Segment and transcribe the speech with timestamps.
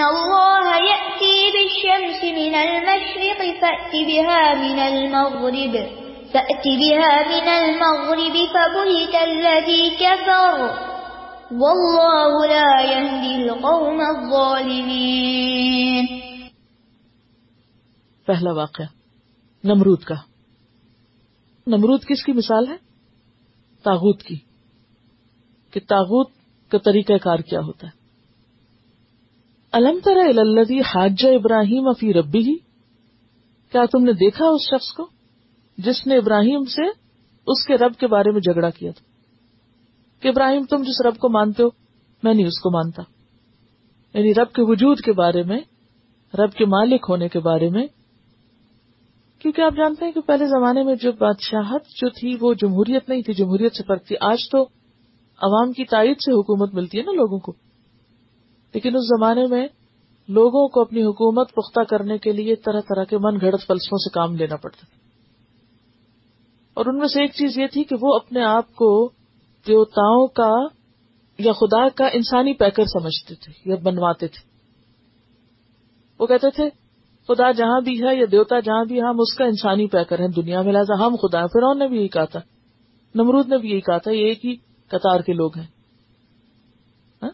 [0.00, 5.76] الله يأتي بالشمس من المشرق فأت بها من المغرب
[6.32, 10.84] فأت بها من المغرب فبهت الذي كفر
[11.50, 15.14] والله لا يهدي القوم الظالمين
[18.26, 18.84] پہلا واقعہ،
[19.64, 20.14] نمرود کا۔
[21.66, 22.76] نمرود کس کی مثال ہے؟
[23.82, 24.36] تاغوت کی۔
[25.70, 26.30] کہ تاغوت
[26.68, 28.03] کا طریقہ کار کیا ہوتا ہے۔
[29.74, 29.98] الم
[30.38, 32.54] الدی حاج ابراہیم افی ربی ہی
[33.72, 35.06] کیا تم نے دیکھا اس شخص کو
[35.78, 36.82] جس نے ابراہیم سے
[37.46, 39.14] اس کے رب کے بارے میں جھگڑا کیا تھا؟
[40.22, 41.68] کہ ابراہیم، تم جس رب کو مانتے ہو،
[42.22, 43.02] میں نہیں اس کو مانتا۔
[44.14, 45.60] یعنی رب کے وجود کے بارے میں،
[46.34, 47.86] رب کے مالک ہونے کے بارے میں۔
[49.38, 53.22] کیونکہ آپ جانتے ہیں کہ پہلے زمانے میں جو بادشاہت جو تھی، وہ جمہوریت نہیں
[53.22, 54.62] تھی۔ جمہوریت سے فرق تھی۔ آج تو
[55.42, 57.52] عوام کی تائید سے حکومت ملتی ہے نا لوگوں کو۔
[58.74, 59.66] لیکن اس زمانے میں
[60.28, 64.10] لوگوں کو اپنی حکومت پختہ کرنے کے لیے طرح طرح کے من گھڑت فلسفوں سے
[64.10, 65.04] کام لینا پڑتا تھا۔
[66.74, 69.08] اور ان میں سے ایک چیز یہ تھی کہ وہ اپنے آپ کو
[69.66, 70.50] دیوتاؤں کا
[71.38, 74.54] یا خدا کا انسانی پیکر سمجھتے تھے یا بنواتے تھے۔
[76.18, 76.68] وہ کہتے تھے،
[77.28, 80.62] خدا جہاں بھی ہے یا دیوتا جہاں بھی ہم اس کا انسانی پیکر ہیں دنیا
[80.62, 82.40] میں، لہٰذا ہم خدا فرون نے بھی یہی کہا تھا،
[83.14, 84.56] نمرود نے بھی یہی کہا تھا، یہ ایک ہی
[84.88, 85.66] قطار کے لوگ ہیں
[87.22, 87.30] ہاں؟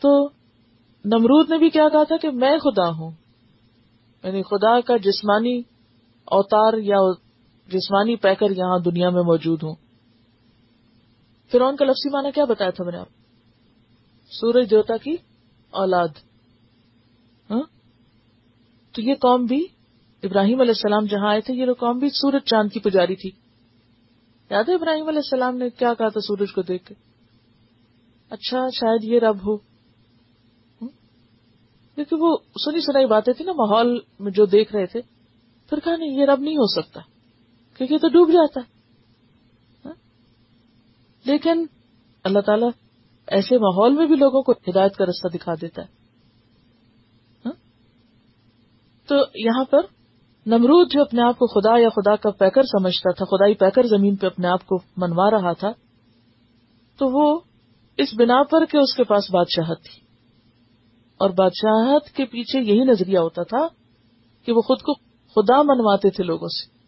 [0.00, 0.28] تو
[1.04, 3.10] نمرود نے بھی کیا کہا تھا کہ میں خدا ہوں۔
[4.24, 5.58] یعنی خدا کا جسمانی
[6.24, 6.96] اوتار یا
[7.66, 9.74] جسمانی پیکر یہاں دنیا میں موجود ہوں۔
[11.52, 13.06] فرون کا لفظی معنی کیا بتایا تھا میں نے آپ؟
[14.30, 15.16] سورج دیوتا کی
[15.70, 16.08] اولاد۔
[17.50, 17.62] ہاں؟
[18.92, 19.66] تو یہ قوم بھی
[20.22, 23.30] ابراہیم علیہ السلام جہاں آئے تھے، یہ قوم بھی سورج چاند کی پجاری تھی۔
[24.50, 26.94] یاد ہے ابراہیم علیہ السلام نے کیا کہا تھا سورج کو دیکھ کے؟
[28.30, 29.67] اچھا شاید یہ رب ہو۔
[32.04, 35.00] کیونکہ وہ سنی سنائی باتیں تھی نا، ماحول میں جو دیکھ رہے تھے،
[35.70, 37.00] پھر کہا نہیں، یہ رب نہیں ہو سکتا،
[37.76, 38.78] کیونکہ یہ تو ڈوب جاتا۔ ہے
[41.24, 41.66] لیکن
[42.24, 42.66] اللہ تعالی
[43.26, 45.86] ایسے ماحول میں بھی لوگوں کو ہدایت کا رستہ دکھا دیتا ہے۔
[47.44, 47.52] ہاں؟
[49.08, 49.80] تو یہاں پر
[50.46, 54.16] نمرود جو اپنے آپ کو خدا یا خدا کا پیکر سمجھتا تھا، خدائی پیکر زمین
[54.16, 55.72] پہ اپنے آپ کو منوا رہا تھا،
[56.96, 57.40] تو وہ
[57.96, 60.07] اس بنا پر کہ اس کے پاس بادشاہت تھی۔
[61.18, 63.66] اور بادشاہت کے پیچھے یہی نظریہ ہوتا تھا
[64.44, 64.94] کہ وہ خود کو
[65.34, 66.78] خدا منواتے تھے لوگوں سے۔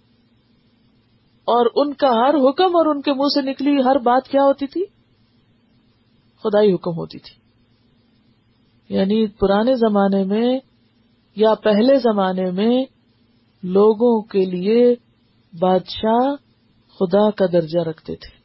[1.44, 4.66] اور ان کا ہر حکم اور ان کے منہ سے نکلی ہر بات کیا ہوتی
[4.66, 4.84] تھی؟
[6.42, 7.40] خدائی حکم ہوتی تھی۔
[8.94, 10.58] یعنی پرانے زمانے میں
[11.36, 12.84] یا پہلے زمانے میں
[13.62, 14.94] لوگوں کے لیے
[15.58, 16.34] بادشاہ
[16.98, 18.40] خدا کا درجہ رکھتے تھے۔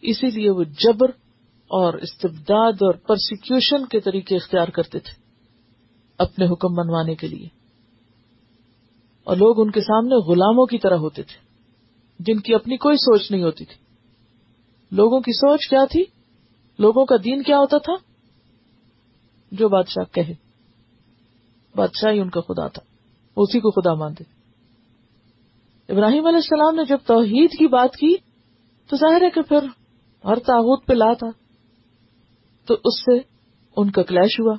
[0.00, 1.25] اسی لیے وہ جبر
[1.68, 5.22] اور استبداد اور پرسیکیوشن کے طریقے اختیار کرتے تھے
[6.18, 7.48] اپنے حکم منوانے کے لیے۔
[9.24, 11.46] اور لوگ ان کے سامنے غلاموں کی طرح ہوتے تھے،
[12.18, 13.74] جن کی اپنی کوئی سوچ نہیں ہوتی تھی۔
[14.90, 16.04] لوگوں کی سوچ کیا تھی؟
[16.78, 17.92] لوگوں کا دین کیا ہوتا تھا؟
[19.52, 20.34] جو بادشاہ کہے۔
[21.76, 22.82] بادشاہ ہی ان کا خدا تھا،
[23.36, 24.24] اسی کو خدا مانتے۔
[25.88, 28.16] ابراہیم علیہ السلام نے جب توحید کی بات کی
[28.86, 29.58] تو ظاہر ہے کہ پھر
[30.24, 31.45] ہر تاغت پہ لا تھا۔
[32.66, 33.18] تو اس سے
[33.76, 34.54] ان کا کلیش ہوا۔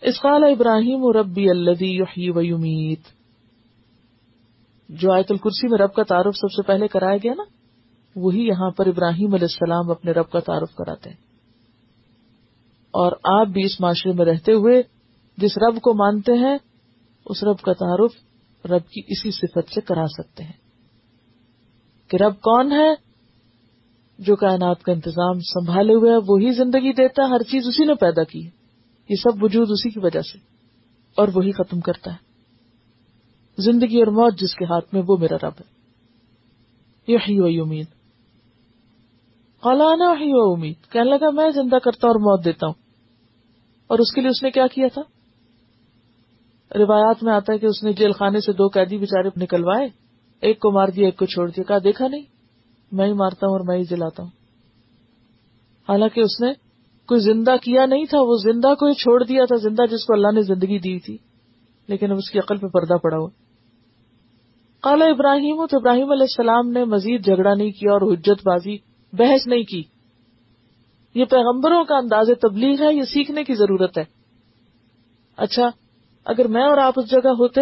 [0.00, 2.02] اس قال ابراہیم و ربی اللہ
[2.36, 3.00] و یمیت۔
[4.88, 7.42] جو آیت الکرسی میں رب کا تعارف سب سے پہلے کرایا گیا نا،
[8.16, 11.16] وہی یہاں پر ابراہیم علیہ السلام اپنے رب کا تعارف کراتے ہیں۔
[12.90, 14.82] اور آپ بھی اس معاشرے میں رہتے ہوئے
[15.36, 16.58] جس رب کو مانتے ہیں،
[17.26, 18.12] اس رب کا تعارف
[18.64, 20.68] رب کی اسی صفت سے کرا سکتے ہیں۔
[22.08, 23.07] کہ رب کون ہے؟
[24.18, 28.22] جو کائنات کا انتظام سنبھالے ہوئے وہی زندگی دیتا ہے، ہر چیز اسی نے پیدا
[28.22, 28.38] کی
[29.08, 30.38] یہ سب وجود اسی کی وجہ سے،
[31.16, 32.28] اور وہی ختم کرتا ہے۔
[33.58, 35.78] زندگی اور موت جس کے ہاتھ میں، وہ میرا رب ہے۔
[37.12, 37.86] یہی وہی امید
[39.60, 42.74] قالانا ہی وہ امید کہنے لگا، میں زندہ کرتا اور موت دیتا ہوں۔
[43.86, 45.02] اور اس کے لیے اس نے کیا کیا تھا؟
[46.74, 49.88] روایات میں آتا ہے کہ اس نے جیل خانے سے دو قیدی بےچارے نکلوائے،
[50.40, 52.37] ایک کو مار دیا، ایک کو چھوڑ دیا۔ کہا، دیکھا نہیں؟
[52.92, 54.30] میں ہی مارتا ہوں اور میں ہی جلاتا ہوں۔
[55.88, 56.52] حالانکہ اس نے
[57.06, 60.32] کوئی زندہ کیا نہیں تھا، وہ زندہ کو چھوڑ دیا تھا، زندہ جس کو اللہ
[60.34, 61.16] نے زندگی دی تھی،
[61.88, 63.28] لیکن اب اس کی عقل پہ پردہ پڑا ہوا۔
[64.82, 68.76] کالا ابراہیم، تو ابراہیم علیہ السلام نے مزید جھگڑا نہیں کیا اور حجت بازی
[69.12, 69.82] بحث نہیں کی۔
[71.14, 74.04] یہ پیغمبروں کا انداز تبلیغ ہے، یہ سیکھنے کی ضرورت ہے۔
[75.36, 75.70] اچھا
[76.24, 77.60] اگر میں اور آپ اس جگہ ہوتے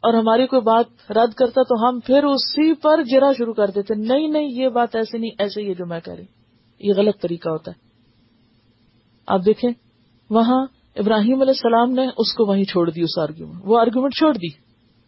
[0.00, 3.94] اور ہماری کوئی بات رد کرتا تو ہم پھر اسی پر جرا شروع کر دیتے،
[3.94, 6.24] نہیں نہیں، یہ بات ایسے نہیں، ایسے یہ جو میں کہہ رہی
[6.80, 7.80] یہ غلط طریقہ ہوتا ہے۔
[9.26, 9.70] آپ دیکھیں،
[10.30, 10.66] وہاں
[10.96, 14.48] ابراہیم علیہ السلام نے اس کو وہیں چھوڑ دی، اس آرگیومنٹ وہ آرگیومنٹ چھوڑ دی،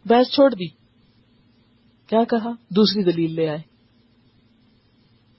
[0.05, 0.69] بحث چھوڑ دی۔
[2.07, 3.59] کیا کہا؟ دوسری دلیل لے آئے۔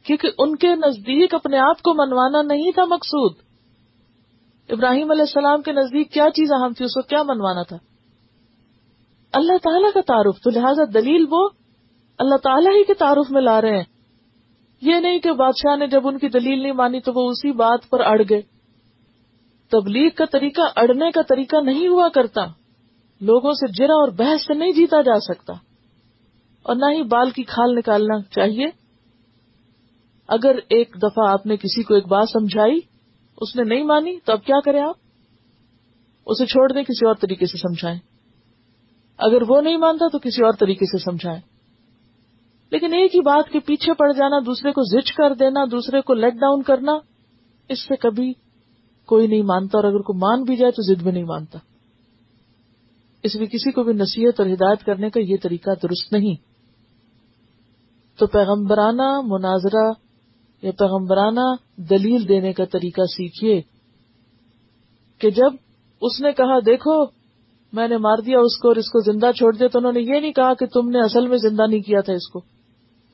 [0.04, 3.36] کیونکہ ان کے نزدیک اپنے آپ کو منوانا نہیں تھا مقصود۔
[4.70, 7.78] ابراہیم علیہ السلام کے نزدیک کیا چیز اہم تھی، اس کو کیا منوانا تھا؟
[9.34, 11.50] اللہ تعالیٰ کا تعارف، تو لہٰذا دلیل وہ
[12.18, 13.84] اللہ تعالیٰ ہی کے تعارف میں لا رہے ہیں۔
[14.82, 17.90] یہ نہیں کہ بادشاہ نے جب ان کی دلیل نہیں مانی تو وہ اسی بات
[17.90, 18.42] پر اڑ گئے۔
[19.72, 22.42] تبلیغ کا طریقہ اڑنے کا طریقہ نہیں ہوا کرتا۔
[23.22, 25.54] لوگوں سے جرا اور بحث سے نہیں جیتا جا سکتا۔
[26.64, 28.66] اور نہ ہی بال کی کھال نکالنا چاہیے۔
[30.28, 32.80] اگر ایک دفعہ آپ نے کسی کو ایک بات سمجھائی،
[33.38, 34.96] اس نے نہیں مانی، تو اب کیا کریں آپ؟
[36.26, 38.00] اسے چھوڑ دیں، کسی اور طریقے سے سمجھائیں۔
[39.18, 41.42] اگر وہ نہیں مانتا تو کسی اور طریقے سے سمجھائیں۔
[42.72, 46.14] لیکن ایک ہی بات کے پیچھے پڑ جانا، دوسرے کو زچ کر دینا، دوسرے کو
[46.14, 46.92] لیٹ ڈاؤن کرنا،
[47.70, 48.34] اس سے کبھی
[49.06, 51.60] کوئی نہیں مانتا اور اگر کوئی مان بھی جائے تو ضد بھی نہیں مانتا۔
[53.24, 56.36] اس لیے کسی کو بھی نصیحت اور ہدایت کرنے کا یہ طریقہ درست نہیں۔
[58.20, 59.92] تو پیغمبرانہ مناظرہ
[60.62, 63.62] یا پیغمبرانہ دلیل دینے کا طریقہ سیکھیے
[65.18, 65.54] کہ جب
[66.02, 67.23] اس نے کہا، دیکھو
[67.74, 70.02] میں نے مار دیا اس کو اور اس کو زندہ چھوڑ دیا تو انہوں نے
[70.02, 72.42] یہ نہیں کہا کہ تم نے اصل میں زندہ نہیں کیا تھا اس کو۔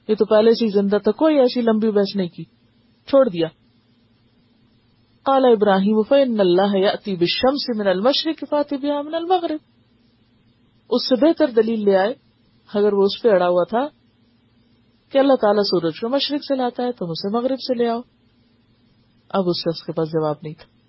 [0.08, 2.44] یہ تو پہلے سے زندہ تھا، کوئی ایسی لمبی بحث نہیں کی۔
[3.08, 3.48] چھوڑ دیا۔
[5.26, 9.60] کالا ابراہیم فن اللہ بشم سے من المشرق فاتح من المغرب۔
[10.90, 12.14] اس سے بہتر دلیل لے آئے،
[12.74, 13.88] اگر وہ اس پہ اڑا ہوا تھا
[15.12, 18.02] کہ اللہ تعالیٰ سورج کو مشرق سے لاتا ہے، تم اسے مغرب سے لے آؤ۔
[19.30, 20.80] اب اس شخص کے پاس جواب نہیں تھا۔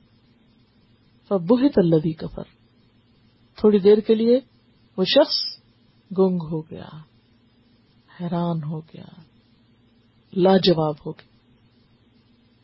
[1.36, 2.59] بہت اللہ کفر
[3.60, 4.40] تھوڑی دیر کے لیے
[4.96, 5.34] وہ شخص
[6.18, 6.88] گنگ ہو گیا،
[8.20, 9.20] حیران ہو گیا،
[10.32, 11.28] لاجواب ہو گیا۔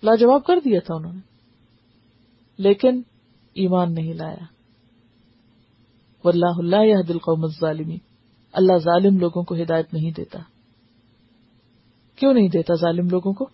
[0.02, 1.20] لاجواب کر دیا تھا انہوں نے،
[2.58, 3.02] لیکن
[3.54, 4.44] ایمان نہیں لایا۔
[6.24, 7.98] واللہ اللہ یہ دل قوم الظالمی
[8.52, 10.38] اللہ ظالم لوگوں کو ہدایت نہیں دیتا۔
[12.16, 13.44] کیوں نہیں دیتا ظالم لوگوں کو؟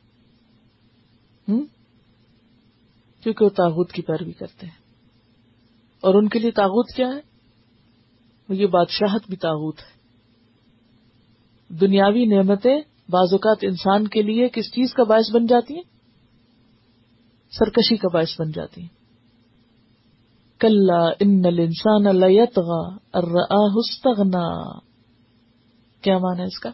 [3.20, 4.82] کیونکہ وہ تاغت کی پیروی کرتے ہیں۔
[6.00, 7.31] اور ان کے لیے تاغت کیا ہے؟
[8.52, 10.02] یہ بادشاہت بھی تاغت ہے۔
[11.74, 15.82] دنیاوی نعمتیں بعض اوقات انسان کے لیے کس چیز کا باعث بن جاتی ہیں؟
[17.58, 19.02] سرکشی کا باعث بن جاتی ہیں۔
[20.58, 20.90] کل
[21.20, 22.06] ان انسان
[23.74, 24.78] استغنا۔
[26.02, 26.70] کیا مانا اس کا؟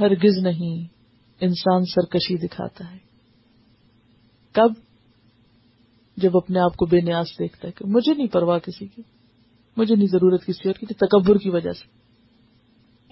[0.00, 0.84] ہرگز نہیں،
[1.40, 2.98] انسان سرکشی دکھاتا ہے۔
[4.52, 4.72] کب؟
[6.16, 9.02] جب اپنے آپ کو بے نیاز دیکھتا ہے کہ مجھے نہیں پرواہ کسی کی۔
[9.76, 12.00] مجھے نہیں ضرورت کسی اور کی تکبر کی وجہ سے۔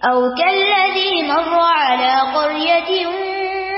[0.03, 3.09] او كالذي مر على قرية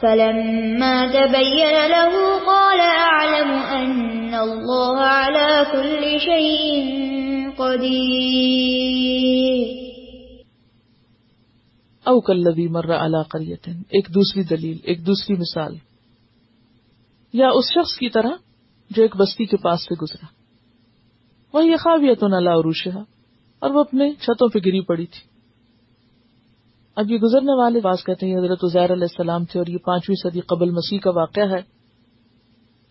[0.00, 2.12] فلما تبين له
[2.46, 6.84] قال أعلم أن الله على كل شيء
[7.58, 8.18] قدير.
[12.04, 15.74] او کلوی مر علا قریت ایک دوسری دلیل، ایک دوسری مثال.
[17.32, 18.30] یا اس شخص کی طرح
[18.90, 20.26] جو ایک بستی کے پاس سے گزرا.
[21.52, 22.98] وہ یہ خاویت نہ عروشہ
[23.58, 25.37] اور وہ اپنے چھتوں پہ گری پڑی تھی.
[26.98, 30.40] اب یہ گزرنے والے باز کہتے ہیں حضرت علیہ السلام تھے اور یہ پانچویں صدی
[30.40, 31.62] قبل مسیح کا واقعہ ہے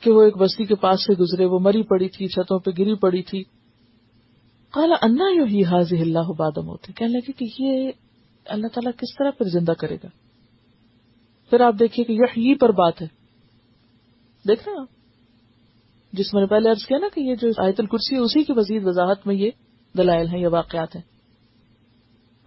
[0.01, 2.95] کہ وہ ایک بستی کے پاس سے گزرے، وہ مری پڑی تھی، چھتوں پہ گری
[2.95, 3.43] پڑی تھی۔
[4.71, 7.91] کالا انا یو ہی حاضی اللہ بادم ہوتے کہنے لگے کہ یہ
[8.45, 10.07] اللہ تعالیٰ کس طرح پھر زندہ کرے گا؟
[11.49, 13.07] پھر آپ دیکھیے کہ یہ پر بات ہے۔
[14.47, 14.87] دیکھ رہے آپ؟
[16.13, 18.53] جس میں نے پہلے عرض کیا نا کہ یہ جو آیت الکرسی ہے، اسی کی
[18.55, 19.49] وزیر وضاحت میں یہ
[19.97, 21.16] دلائل ہیں، یہ واقعات ہیں۔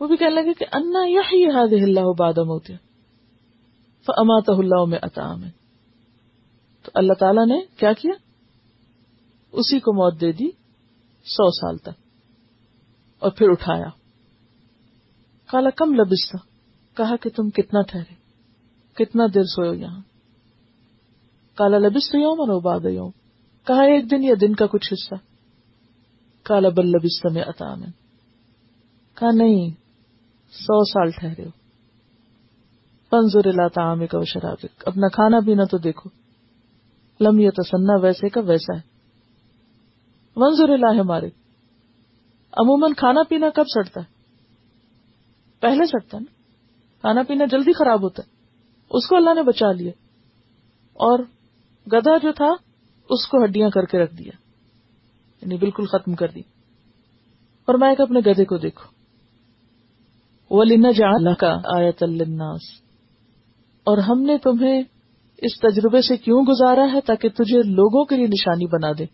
[0.01, 2.75] وہ بھی کہنے لگے کہ انا یہ اللہ بادم ہوتے
[4.09, 5.43] امات اللہ میں اطام
[6.83, 8.13] تو اللہ تعالیٰ نے کیا کیا؟
[9.53, 10.51] اسی کو موت دے دی
[11.25, 12.01] سو سال تک،
[13.19, 13.89] اور پھر اٹھایا۔
[15.47, 16.39] کالا کم لبستا
[16.97, 18.15] کہا کہ تم کتنا ٹھہرے،
[18.95, 20.01] کتنا دیر سوئے یہاں؟
[21.55, 23.11] کالا لبست یوم اور باد یوم۔
[23.67, 25.15] کہا، ایک دن یا دن کا کچھ حصہ۔
[26.43, 27.83] کالا بل لبست میں اطام
[29.15, 29.71] کہا، نہیں
[30.53, 31.51] سو سال ٹھہرے ہو۔
[33.11, 36.11] پنزور اللہ تعام کا شراب اپنا کھانا پینا تو دیکھو۔
[37.21, 38.81] لمبی تسنا ویسے کا ویسا ہے۔
[40.37, 41.27] منظور اللہ ہمارے
[42.53, 44.07] عموماً کھانا پینا کب سڑتا ہے؟
[45.61, 46.33] پہلے سڑتا نا۔
[47.01, 48.29] کھانا پینا جلدی خراب ہوتا ہے۔
[48.91, 49.93] اس کو اللہ نے بچا لیا۔
[50.93, 51.19] اور
[51.93, 52.53] گدا جو تھا،
[53.09, 54.33] اس کو ہڈیاں کر کے رکھ دیا۔
[55.43, 56.41] یعنی بالکل ختم کر دی۔
[57.65, 58.99] اور میں ایک اپنے گدے کو دیکھو وہ لینا جا
[60.19, 62.63] اللہ کا آیت الناس
[63.87, 64.83] اور ہم نے تمہیں
[65.39, 69.05] اس تجربے سے کیوں گزارا ہے تاکہ تجھے لوگوں کے لیے نشانی بنا دے؟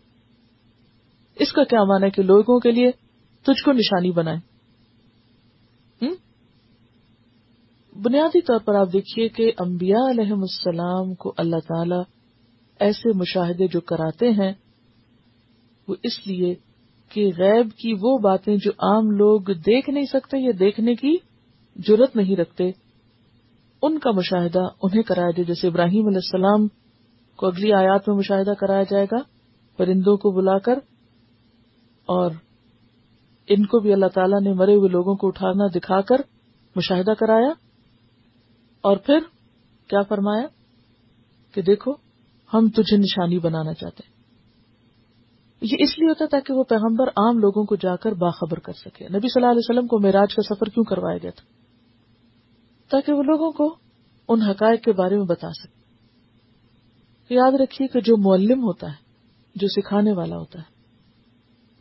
[1.37, 2.91] اس کا کیا مانا ہے کہ لوگوں کے لیے
[3.45, 4.39] تجھ کو نشانی بنائے؟
[7.95, 12.01] بنیادی طور پر آپ دیکھیے کہ انبیاء علیہ السلام کو اللہ تعالی
[12.79, 14.53] ایسے مشاہدے جو کراتے ہیں،
[15.87, 16.53] وہ اس لیے
[17.11, 21.15] کہ غیب کی وہ باتیں جو عام لوگ دیکھ نہیں سکتے یا دیکھنے کی
[21.77, 22.71] ضرورت نہیں رکھتے،
[23.81, 26.67] ان کا مشاہدہ انہیں کرایا جائے، جیسے ابراہیم علیہ السلام
[27.37, 29.17] کو اگلی آیات میں مشاہدہ کرایا جائے گا،
[29.77, 30.79] پرندوں کو بلا کر،
[32.05, 32.31] اور
[33.47, 36.15] ان کو بھی اللہ تعالیٰ نے مرے ہوئے لوگوں کو اٹھانا دکھا کر
[36.75, 37.49] مشاہدہ کرایا۔
[38.81, 39.19] اور پھر
[39.87, 40.47] کیا فرمایا؟
[41.53, 41.91] کہ دیکھو،
[42.53, 44.17] ہم تجھے نشانی بنانا چاہتے ہیں۔
[45.61, 49.05] یہ اس لیے ہوتا تاکہ وہ پیغمبر عام لوگوں کو جا کر باخبر کر سکے۔
[49.09, 51.56] نبی صلی اللہ علیہ وسلم کو معراج کا سفر کیوں کروایا گیا تھا؟
[52.89, 53.75] تاکہ وہ لوگوں کو
[54.29, 55.77] ان حقائق کے بارے میں بتا سکے۔
[57.29, 58.95] یاد رکھیے کہ جو معلم ہوتا ہے،
[59.55, 60.65] جو سکھانے والا ہوتا ہے،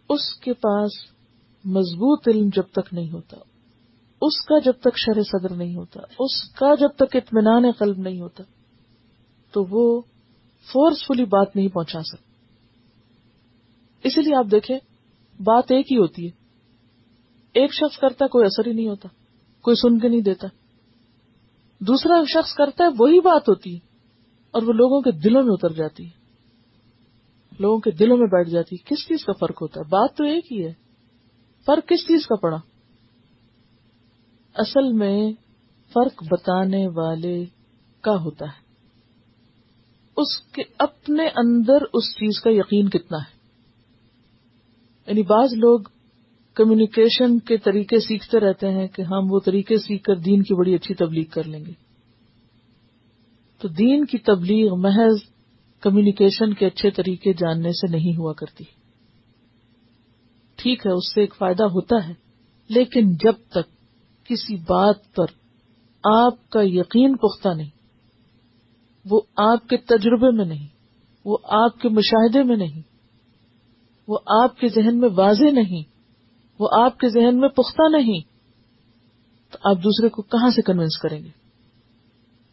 [0.09, 0.91] اس کے پاس
[1.65, 3.37] مضبوط علم جب تک نہیں ہوتا،
[4.21, 8.21] اس کا جب تک شرح صدر نہیں ہوتا، اس کا جب تک اطمینان قلب نہیں
[8.21, 8.43] ہوتا،
[9.53, 10.01] تو وہ
[10.73, 12.33] فورسفلی بات نہیں پہنچا سکتا۔
[14.05, 14.79] اسی لیے آپ دیکھیں،
[15.43, 16.31] بات ایک ہی ہوتی ہے۔
[17.53, 19.09] ایک شخص کرتا کوئی اثر ہی نہیں ہوتا،
[19.63, 20.49] کوئی سن کے نہیں دیتا۔
[21.81, 23.79] دوسرا شخص کرتا ہے، وہی بات ہوتی
[24.51, 26.09] اور وہ لوگوں کے دلوں میں اتر جاتی
[27.59, 30.53] لوگوں کے دلوں میں بیٹھ جاتی کس چیز کا فرق ہوتا ہے؟ بات تو ایک
[30.53, 30.73] ہی ہے۔
[31.67, 32.57] فرق کس چیز کا پڑا؟
[34.55, 35.33] اصل میں
[35.93, 37.45] فرق بتانے والے
[38.01, 38.67] کا ہوتا ہے۔
[40.17, 43.37] اس کے اپنے اندر اس چیز کا یقین کتنا ہے؟
[45.07, 45.81] یعنی بعض لوگ
[46.57, 50.75] کمیونیکیشن کے طریقے سیکھتے رہتے ہیں کہ ہم وہ طریقے سیکھ کر دین کی بڑی
[50.75, 51.73] اچھی تبلیغ کر لیں گے۔
[53.59, 55.23] تو دین کی تبلیغ محض
[55.81, 58.65] کمیونیکیشن کے اچھے طریقے جاننے سے نہیں ہوا کرتی۔
[60.57, 62.13] ٹھیک ہے، اس سے ایک فائدہ ہوتا ہے،
[62.69, 63.75] لیکن جب تک
[64.25, 65.27] کسی بات پر
[66.05, 67.71] آپ کا یقین پختہ نہیں،
[69.11, 70.67] وہ آپ کے تجربے میں نہیں،
[71.25, 72.83] وہ آپ کے مشاہدے میں نہیں،
[74.09, 75.96] وہ آپ کے ذہن میں واضح نہیں
[76.59, 78.21] وہ آپ کے ذہن میں پختہ نہیں،
[79.53, 81.29] تو آپ دوسرے کو کہاں سے کنوینس کریں گے؟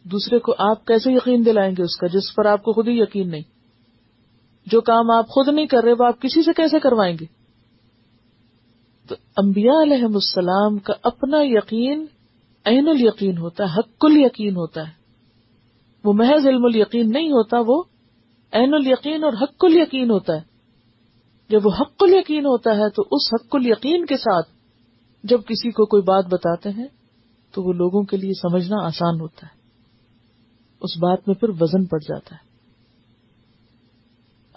[0.04, 3.00] دوسرے کو آپ کیسے یقین دلائیں گے اس کا جس پر آپ کو خود ہی
[3.00, 3.42] یقین نہیں؟
[4.66, 7.26] جو کام آپ خود نہیں کر رہے، وہ آپ کسی سے کیسے کروائیں گے؟
[9.08, 12.06] تو انبیاء علیہ السلام کا اپنا یقین
[12.64, 14.92] عین الیقین ہوتا ہے، حق ال یقین ہوتا ہے۔
[16.04, 17.82] وہ محض علم الیقین نہیں ہوتا، وہ
[18.52, 20.53] عین الیقین اور حق ال یقین ہوتا ہے۔
[21.48, 24.48] جب وہ حق ال یقین ہوتا ہے تو اس حق ال یقین کے ساتھ
[25.24, 26.86] جب کسی کو کوئی بات بتاتے ہیں
[27.54, 29.56] تو وہ لوگوں کے لیے سمجھنا آسان ہوتا ہے۔
[30.80, 32.54] اس بات میں پھر وزن پڑ جاتا ہے۔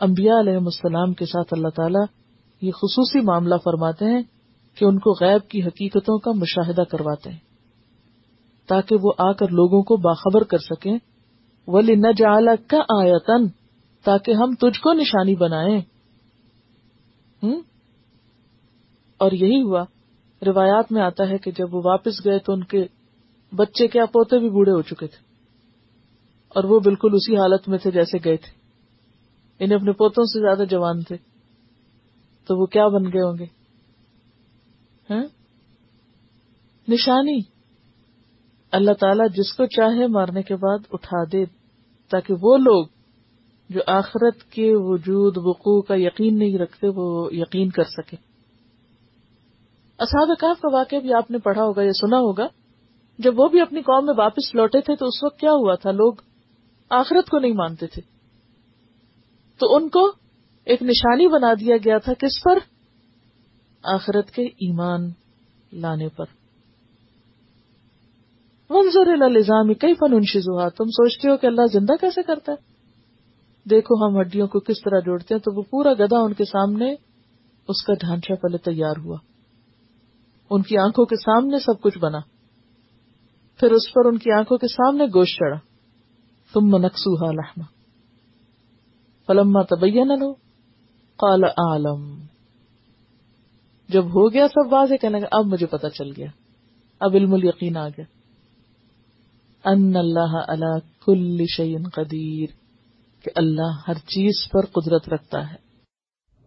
[0.01, 2.05] انبیاء علیہ السلام کے ساتھ اللہ تعالیٰ
[2.61, 4.23] یہ خصوصی معاملہ فرماتے ہیں
[4.75, 7.45] کہ ان کو غیب کی حقیقتوں کا مشاہدہ کرواتے ہیں
[8.67, 10.97] تاکہ وہ آ کر لوگوں کو باخبر کر سکیں۔
[11.67, 13.47] ولی نہ جالا کا آیتن
[14.03, 15.81] تاکہ ہم تجھ کو نشانی بنائیں۔
[19.17, 19.83] اور یہی ہوا،
[20.45, 22.85] روایات میں آتا ہے کہ جب وہ واپس گئے تو ان کے
[23.55, 25.27] بچے کیا پوتے بھی بوڑھے ہو چکے تھے۔
[26.49, 28.51] اور وہ بالکل اسی حالت میں تھے جیسے گئے تھے۔
[29.59, 31.17] انہیں اپنے پوتوں سے زیادہ جوان تھے۔
[32.47, 33.45] تو وہ کیا بن گئے ہوں گے؟
[35.09, 35.23] ہاں؟
[36.87, 37.39] نشانی۔
[38.71, 41.45] اللہ تعالی جس کو چاہے مارنے کے بعد اٹھا دے
[42.09, 42.85] تاکہ وہ لوگ
[43.69, 48.17] جو آخرت کے وجود وقوع کا یقین نہیں رکھتے، وہ یقین کر سکے۔
[49.99, 52.47] اصحاب کاف کا واقعہ بھی آپ نے پڑھا ہوگا یا سنا ہوگا۔
[53.19, 55.91] جب وہ بھی اپنی قوم میں واپس لوٹے تھے تو اس وقت کیا ہوا تھا؟
[55.91, 56.13] لوگ
[56.89, 58.01] آخرت کو نہیں مانتے تھے۔
[59.57, 60.11] تو ان کو
[60.65, 62.59] ایک نشانی بنا دیا گیا تھا کس پر؟
[63.83, 65.09] آخرت کے ایمان
[65.73, 66.25] لانے پر۔
[68.69, 72.76] منظر الزام کئی فن انشز ہوا تم سوچتے ہو کہ اللہ زندہ کیسے کرتا ہے؟
[73.69, 76.95] دیکھو ہم ہڈیوں کو کس طرح جوڑتے ہیں، تو وہ پورا گدا ان کے سامنے
[77.67, 79.17] اس کا ڈھانچہ پہلے تیار ہوا۔
[80.49, 82.17] ان کی آنکھوں کے سامنے سب کچھ بنا۔
[83.59, 85.59] پھر اس پر ان کی آنکھوں کے سامنے گوشت چڑھا۔
[86.53, 87.63] تم منقسوہ لحما
[89.27, 90.33] فلما تبین لو
[91.15, 92.21] قال عالم
[93.89, 96.27] جب ہو گیا سب واضح، کہنے کا اب مجھے پتا چل گیا۔
[96.99, 98.05] اب علم الیقین آ گیا۔
[99.69, 102.66] ان اللہ اللہ کل شعین قدیر۔
[103.23, 105.67] کہ اللہ ہر چیز پر قدرت رکھتا ہے۔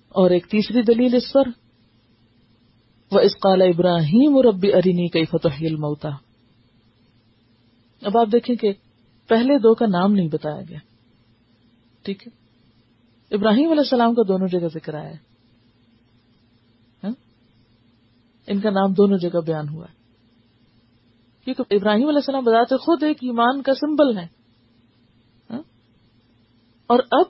[0.09, 1.43] اور ایک تیسری دلیل اس پر
[3.11, 6.09] وہ اس قال ابراہیم ربی ارینی کئی فتح الموتا
[8.01, 8.73] اب آپ دیکھیں کہ
[9.27, 10.79] پہلے دو کا نام نہیں بتایا گیا.
[12.03, 12.41] ٹھیک ہے؟
[13.35, 15.17] ابراہیم علیہ السلام کا دونوں جگہ ذکر آیا ہے
[17.03, 17.11] ہاں؟
[18.47, 20.01] ان کا نام دونوں جگہ بیان ہوا ہے۔
[21.45, 24.27] کیونکہ ابراہیم علیہ السلام بتاتے خود ایک ایمان کا سمبل ہے
[25.49, 25.61] ہاں؟
[26.87, 27.25] اور اب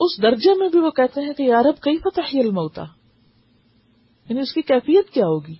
[0.00, 2.82] اس درجے میں بھی وہ کہتے ہیں کہ یار اب کئی فتح الموتا
[4.28, 5.54] یعنی اس کی کیفیت کیا ہوگی؟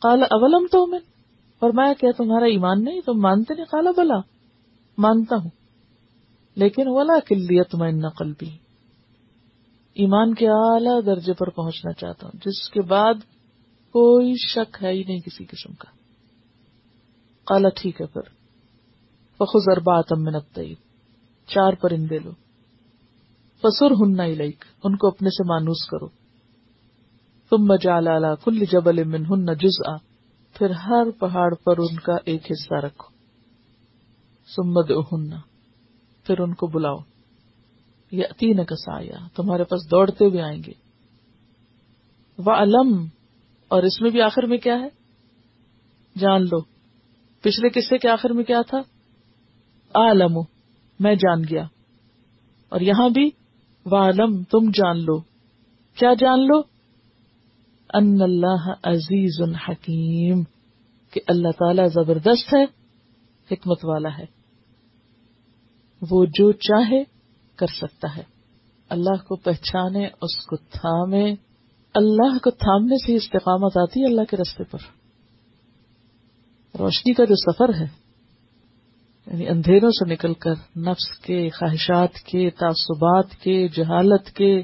[0.00, 0.98] کالا اولم تو میں
[1.58, 4.16] اور میں کیا تمہارا ایمان نہیں؟ تم مانتے نہیں؟ کالا بلا،
[4.98, 5.50] مانتا ہوں۔
[6.54, 8.58] لیکن ولا کلیت میں نقل بھی
[10.00, 13.14] ایمان کے اعلی درجے پر پہنچنا چاہتا ہوں۔ جس کے بعد
[13.92, 15.90] کوئی شک ہے ہی نہیں کسی قسم کا۔
[17.46, 18.22] کالا ٹھیک ہے پھر۔
[19.38, 20.58] فخر اربات منت
[21.46, 22.30] چار پرندے لو۔
[23.62, 26.08] فسر ہننا لائک ان کو اپنے سے مانوس کرو۔
[27.50, 29.82] تم مجا لالا کل جبل من ہن جز
[30.54, 33.08] پھر ہر پہاڑ پر ان کا ایک حصہ رکھو۔
[34.46, 35.36] سمد ہننا
[36.24, 36.98] پھر ان کو بلاؤ۔
[38.10, 40.72] یہ تین کسایا تمہارے پاس دوڑتے ہوئے آئیں گے۔
[42.38, 43.06] وہ علم
[43.68, 44.88] اور اس میں بھی آخر میں کیا ہے؟
[46.18, 46.60] جان لو۔
[47.40, 48.78] پچھلے قصے کے آخر میں کیا تھا؟
[49.94, 50.38] عالم
[51.00, 51.62] میں جان گیا۔
[52.68, 53.26] اور یہاں بھی
[53.92, 55.20] عالم تم جان لو۔
[55.94, 56.58] کیا جان لو؟
[57.94, 60.42] ان اللہ عزیز الحکیم
[61.10, 62.64] کہ اللہ تعالی زبردست ہے،
[63.50, 64.24] حکمت والا ہے۔
[66.10, 67.19] وہ جو چاہے
[67.60, 68.22] کر سکتا ہے۔
[68.88, 71.34] اللہ کو پہچانے، اس کو تھامے۔
[71.94, 74.78] اللہ کو تھامنے سے استقامت آتی ہے اللہ کے رستے پر۔
[76.78, 78.00] روشنی کا جو سفر ہے
[79.26, 84.62] یعنی اندھیروں سے نکل کر نفس کے، خواہشات کے، تعصبات کے، جہالت کے،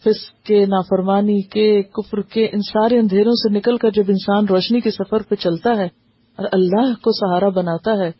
[0.00, 4.80] فسق کے، نافرمانی کے، کفر کے، ان سارے اندھیروں سے نکل کر جب انسان روشنی
[4.80, 5.88] کے سفر پہ چلتا ہے
[6.36, 8.10] اور اللہ کو سہارا بناتا ہے،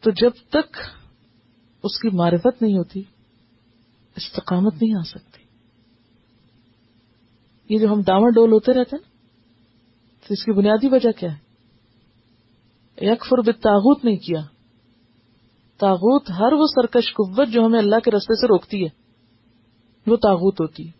[0.00, 0.76] تو جب تک
[1.84, 3.02] اس کی معرفت نہیں ہوتی،
[4.16, 5.42] استقامت نہیں آ سکتی۔
[7.68, 9.04] یہ جو ہم ڈاور ڈول ہوتے رہتے ہیں
[10.20, 11.44] تو اس کی بنیادی وجہ کیا ہے؟
[13.06, 14.40] یک فر تاغوت نہیں کیا۔
[15.78, 18.88] تاغوت ہر وہ سرکش قوت جو ہمیں اللہ کے رستے سے روکتی ہے،
[20.06, 20.92] وہ تاغوت ہوتی ہے۔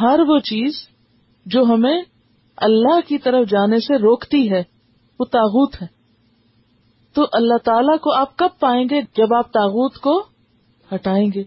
[0.00, 0.72] ہر وہ چیز
[1.46, 2.02] جو ہمیں
[2.56, 4.62] اللہ کی طرف جانے سے روکتی ہے،
[5.20, 6.01] وہ تاغوت ہے۔
[7.16, 10.18] تو اللہ تعالیٰ کو آپ کب پائیں گے جب آپ تاغوت کو
[10.88, 11.42] ہٹائیں گے؟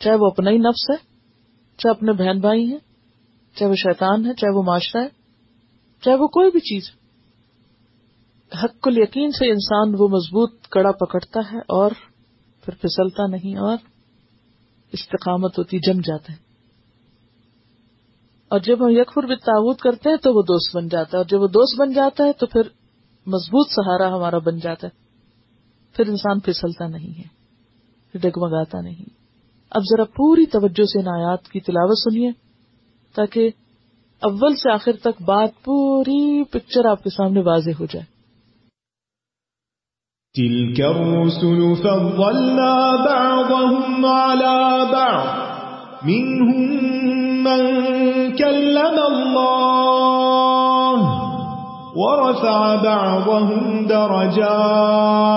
[0.00, 0.96] چاہے وہ اپنا ہی نفس ہے،
[1.78, 2.78] چاہے اپنے بہن بھائی ہیں،
[3.56, 5.08] چاہے وہ شیطان ہے، چاہے وہ معاشرہ ہے،
[6.02, 6.90] چاہے وہ کوئی بھی چیز۔
[8.52, 11.90] حق کل یقین سے انسان وہ مضبوط کڑا پکڑتا ہے اور
[12.64, 13.76] پھر پھسلتا نہیں اور
[14.92, 16.38] استقامت ہوتی، جم جاتا ہے۔
[18.50, 21.28] اور جب ہم یکفر بھی تعوت کرتے ہیں تو وہ دوست بن جاتا ہے، اور
[21.28, 22.68] جب وہ دوست بن جاتا ہے تو پھر
[23.28, 25.08] مضبوط سہارا ہمارا بن جاتا ہے۔
[25.96, 27.38] پھر انسان پھسلتا نہیں ہے،
[28.18, 29.10] ڈگمگاتا نہیں۔
[29.70, 32.30] اب ذرا پوری توجہ سے ان آیات کی تلاوت سنیے،
[33.14, 33.50] تاکہ
[34.22, 38.18] اول سے آخر تک بات پوری پکچر آپ کے سامنے واضح ہو جائے۔
[40.32, 45.48] تلك الرسل فضلنا بعضهم على بعض،
[46.02, 46.88] منهم
[47.42, 47.82] من
[48.36, 49.87] كلم الله
[51.98, 55.28] ورفع بعضهم درجات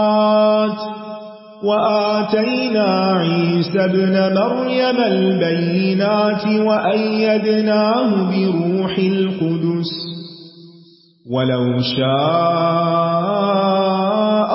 [1.63, 9.91] وآتينا عيسى ابن مريم البينات وأيدناه بروح القدس
[11.32, 11.65] ولو
[11.97, 13.32] شاء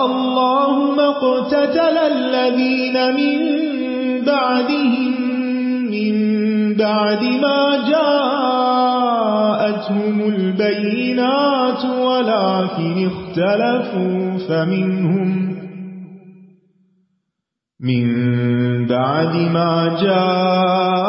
[0.07, 3.39] الله ما اقتتل الذين من
[4.27, 5.15] بعدهم
[5.91, 6.15] من
[6.75, 8.16] بعد ما جاءوا
[9.87, 15.57] جاءتهم البينات ولكن اختلفوا فمنهم
[17.81, 18.07] من
[18.87, 21.07] بعد ما جاءتهم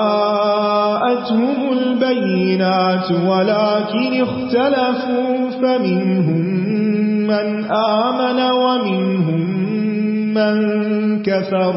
[1.71, 6.41] البينات ولكن اختلفوا فمنهم
[7.27, 9.41] من آمن ومنهم
[10.33, 10.55] من
[11.23, 11.75] كفر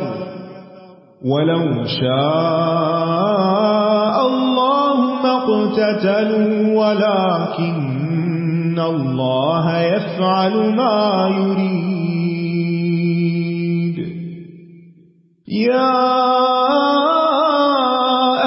[1.25, 3.21] ولو شاء
[4.27, 4.60] الله
[5.23, 11.91] ما اقتتلوا ولكن الله يفعل ما يريد.
[15.49, 16.01] يا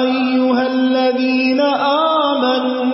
[0.01, 1.61] أيها الذين
[2.41, 2.93] آمنوا،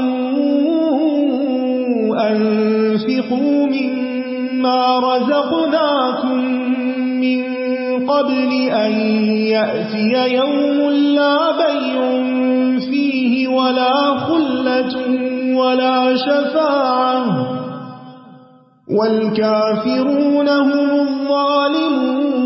[2.32, 6.40] أنفقوا مما رزقناكم
[7.22, 7.40] من
[8.08, 8.92] قبل أن
[9.56, 10.69] يأتي يوم
[15.60, 17.60] ولا شفاعة.
[19.00, 22.40] والكافرون هم الظالمون.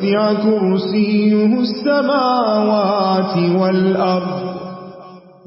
[0.00, 4.40] وسع كرسيه السماوات والأرض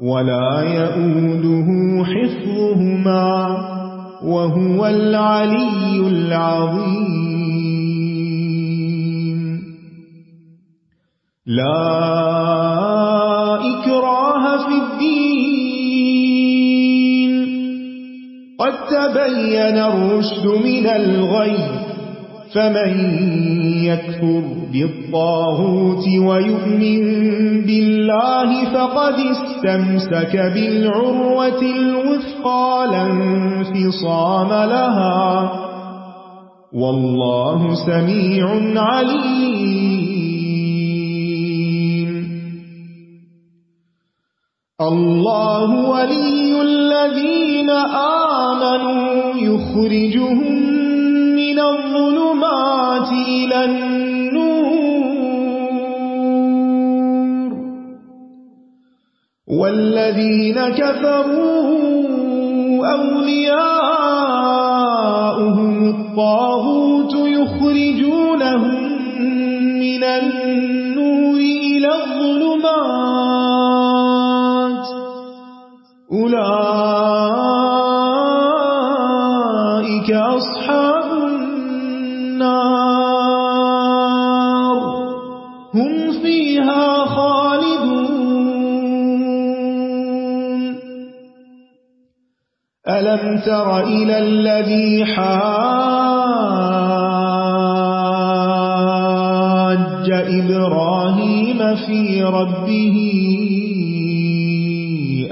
[0.00, 1.68] ولا يؤوده
[2.04, 3.34] حفظهما
[4.22, 7.34] وهو العلي العظيم.
[11.46, 11.84] لا
[13.74, 15.34] إكراه في الدين.
[18.58, 21.83] قد تبين الرشد من الغي
[22.54, 22.92] فمن
[23.84, 27.04] يكفر بالطاغوت ويؤمن
[27.66, 35.52] بالله فقد استمسك بالعروة الوثقى لا انفصام لها
[36.72, 39.94] والله سميع عليم.
[44.80, 50.83] الله ولي الذين آمنوا يخرجهم من
[51.70, 53.94] الظلمات إلى النور.
[59.60, 61.64] والذين كفروا
[62.92, 63.74] أولياؤهم
[65.88, 68.82] الطاغوت يخرجونهم
[69.78, 72.84] من النور إلى الظلمات.
[76.12, 77.03] أولئك
[92.88, 95.24] ألم تر إلى الذي حاج
[100.10, 102.96] إبراهيم في ربه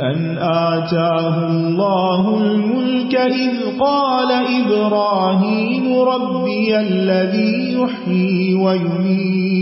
[0.01, 9.62] أن آتاه الله الملك إذ قال إبراهيم ربي الذي يحيي ويميت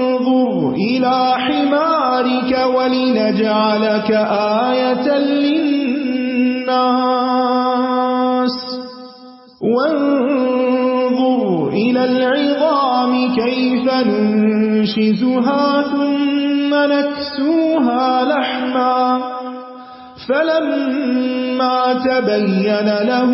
[0.21, 4.11] انظر إلى حمارك ولنجعلك
[4.71, 5.07] آية
[6.51, 8.55] للناس
[9.61, 19.19] وانظر إلى العظام كيف ننشزها ثم نكسوها لحماً
[20.29, 23.31] فلما تبين له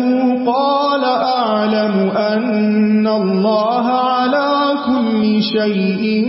[0.52, 6.26] قال أعلم أن الله على كل شيء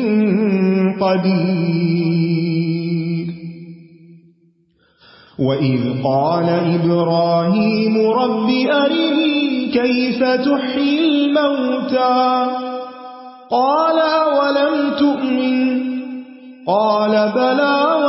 [1.02, 2.50] قدير.
[5.40, 12.48] وإذ قال إبراهيم رب أرني كيف تحيي الموتى؟
[13.52, 14.00] قال
[14.40, 15.80] ولم تؤمن؟
[16.68, 18.09] قال بلى ولكن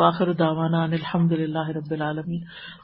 [0.00, 2.42] واخر دعوانا ان الحمد للہ رب العالمین.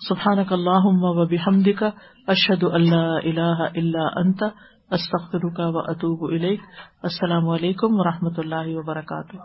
[0.09, 1.83] سبحانک اللہم و بحمدک،
[2.27, 4.43] اشہد ان لا الہ الا انت،
[4.91, 6.61] استغفرک و اتوب الیک.
[7.03, 9.37] السلام علیکم و رحمۃ اللہ وبرکاتہ.